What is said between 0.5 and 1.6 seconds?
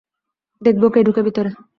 দেখবো, কে ঢুকে ভিতেরে।